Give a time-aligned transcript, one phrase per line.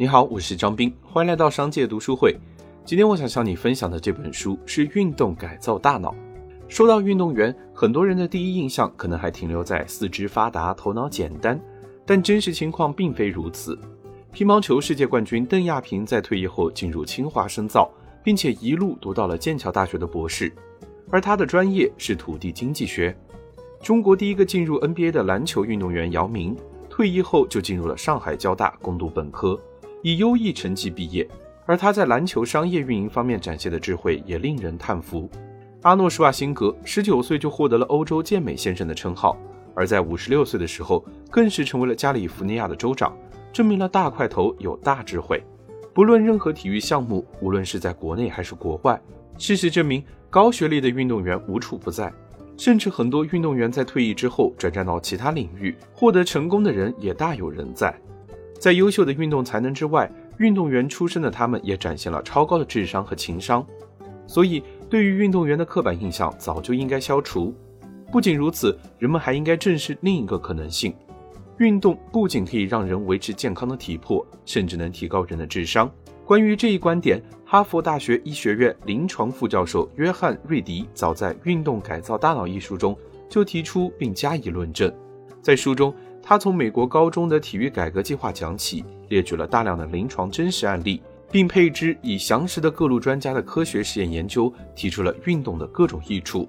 [0.00, 2.34] 你好，我是张斌，欢迎来到商界读书会。
[2.86, 6.12] 今天我想向你分享的这本书是《运动改造大脑》。
[6.68, 11.60] 说到运动员，很多人的第一印象可能还停留在四肢发达、头脑简单，
[12.06, 13.78] 但真实情况并非如此。
[14.32, 17.90] 乒乓球世界冠军邓亚萍在退役后进入清华深造，
[18.24, 20.50] 并且一路读到了剑桥大学的博士，
[21.10, 23.14] 而他的专业是土地经济学。
[23.82, 26.56] 中国第一个进入 NBA 的篮球运动员姚明，
[26.88, 29.60] 退役后就进入了上海交大攻读本科。
[30.02, 31.28] 以优异成绩毕业，
[31.66, 35.30] 而他在篮球商业运营方面展现的智慧也令人叹服。
[35.82, 39.36] 阿诺·施瓦辛格十九岁就获得了欧洲健美先生的称号，
[39.74, 43.16] 而在五十六岁的时候，更是成为了加利福尼亚的州长，
[43.52, 45.42] 证明了大块头有大智慧。
[45.94, 49.00] 不论任何体育项目，无论是在国内还是国外，
[49.38, 52.12] 事实证明，高学历的运动员无处不在。
[52.56, 57.98] 甚至很多运动员在退役之后转战到其他领域，获得成功的人也大有人在。
[58.60, 63.66] 在优秀的运动才能之外，运动员出身的他们也展现了超高的智商和情商。
[64.26, 67.54] 所以，对于运动员的刻板印象早就应该消除。
[68.12, 70.94] 不仅如此，人们还应该正视另一个可能性：
[71.56, 75.90] 运动不仅可以让人维持健康的体魄，甚至能提高人的智商。
[76.26, 82.94] 关于这一观点，哈佛大学医学院临床副教授约翰·瑞迪早在《运动改造大脑》一书中
[83.26, 84.92] 就提出并加以论证。
[85.42, 96.48] 在书中，他从美国高中的体育改革计划讲起，列举了大量的临床真实案例，并配之以详实的各路专家的科学实验研究，提出了运动的各种益处。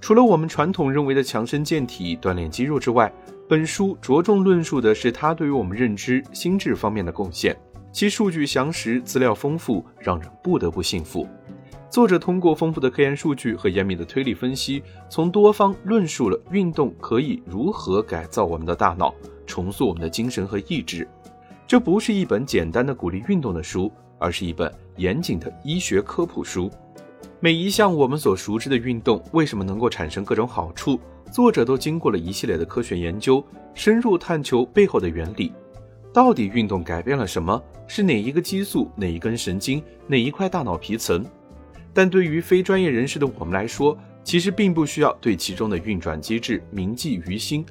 [0.00, 3.10] 除了我们传统认为的强身健体、锻炼肌肉之外，
[3.48, 7.56] 本书着重论述的是他对于我们认知、心智方面的贡献。
[7.90, 11.26] 其数据详实，资料丰富，让人不得不信服。
[11.94, 19.14] 作者通过丰富的科研数据和严密的推理分析，从多方论述了运动可以如何改造我们的大脑，
[19.46, 21.06] 重塑我们的精神和意志。
[21.68, 26.68] 这不是一本简单的鼓励运动的书，而是一本严谨的医学科普书。
[27.38, 30.98] 每一项我们所熟知的运动为什么能够产生各种好处，
[31.30, 33.40] 作者都经过了一系列的科学研究，
[33.72, 35.52] 深入探求背后的原理。
[36.12, 37.62] 到底运动改变了什么？
[37.86, 41.24] 是哪一个激素、哪一根神经、哪一块大脑皮层？
[41.94, 47.64] 但对于非专业人士的我们来说，其实并不需要对其中的运转机制铭记于心。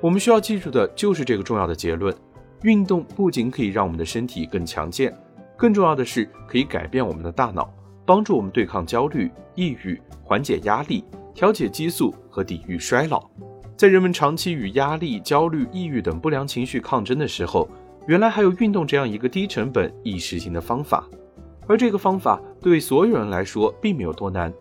[0.00, 2.14] 我们需要记住的就是这个重要的结论：
[2.62, 5.16] 运动不仅可以让我们的身体更强健，
[5.56, 7.72] 更重要的是可以改变我们的大脑，
[8.04, 11.04] 帮助我们对抗焦虑、抑郁、缓解压力、
[11.34, 13.28] 调节激素和抵御衰老。
[13.76, 17.66] 在人们长期与压力、焦虑、抑郁等不良情绪抗争的时候，
[18.06, 21.08] 原来还有运动这样一个低成本、易实行的方法，
[21.70, 24.52] 而这个方法对所有人来说并没有多难。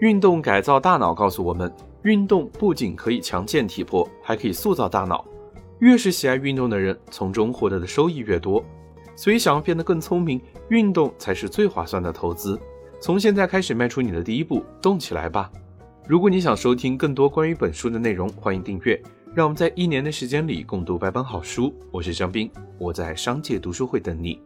[0.00, 1.70] 运动改造大脑告诉我们，
[2.04, 5.22] 运动不仅可以强健体魄，还可以塑造大脑。
[5.80, 8.64] 越是喜爱运动的人，从中获得的收益越多。
[9.14, 12.58] 所以，想要变得更聪明，运动才是最划算的投资。
[12.98, 15.52] 从现在开始迈出你的第一步，动起来吧！
[16.08, 18.98] 如果你想收听更多关于本书的内容，欢迎订阅。
[19.34, 21.74] 让我们在一年的时间里共读百本好书。
[21.90, 24.40] 我是张斌，我在商界读书会等你。